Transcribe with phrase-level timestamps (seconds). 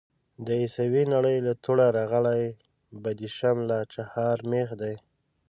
[0.45, 2.43] د عيسوي نړۍ له توړه راغلی
[3.03, 4.95] بدېشم لا چهارمېخ دی.